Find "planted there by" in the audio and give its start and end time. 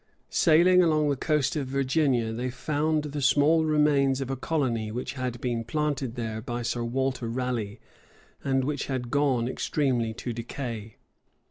5.63-6.63